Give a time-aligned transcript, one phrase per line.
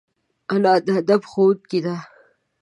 [0.53, 1.95] انا د ادب ښوونکې ده